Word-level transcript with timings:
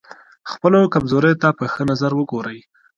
خپلو 0.51 0.79
کمزوریو 0.93 1.39
ته 1.41 1.49
په 1.57 1.65
ښه 1.73 1.83
نظر 1.91 2.11
وګورئ. 2.15 2.59